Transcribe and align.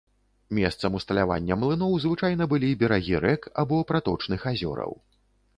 Месцам 0.59 0.95
усталявання 0.99 1.57
млыноў 1.63 1.93
звычайна 2.05 2.49
былі 2.53 2.73
берагі 2.85 3.21
рэк 3.27 3.41
або 3.65 3.81
праточных 3.93 4.49
азёраў. 4.55 4.91